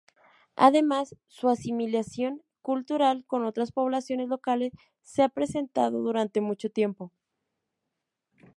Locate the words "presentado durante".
5.29-6.41